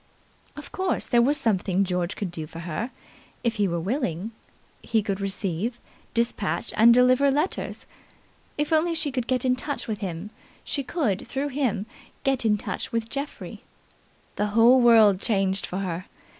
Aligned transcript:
Of 0.55 0.71
course 0.71 1.05
there 1.05 1.21
was 1.21 1.37
something 1.37 1.83
George 1.83 2.15
could 2.15 2.31
do 2.31 2.47
for 2.47 2.61
her 2.61 2.89
if 3.43 3.57
he 3.57 3.67
were 3.67 3.79
willing. 3.79 4.31
He 4.81 5.03
could 5.03 5.21
receive, 5.21 5.79
despatch 6.15 6.73
and 6.75 6.91
deliver 6.91 7.29
letters. 7.29 7.85
If 8.57 8.73
only 8.73 8.95
she 8.95 9.11
could 9.11 9.27
get 9.27 9.45
in 9.45 9.55
touch 9.55 9.87
with 9.87 9.99
him, 9.99 10.31
she 10.63 10.83
could 10.83 11.27
through 11.27 11.49
him 11.49 11.85
get 12.23 12.45
in 12.45 12.57
touch 12.57 12.91
with 12.91 13.11
Geoffrey. 13.11 13.61
The 14.37 14.47
whole 14.57 14.81
world 14.81 15.21
changed 15.21 15.67
for 15.67 15.77
her. 15.77 16.05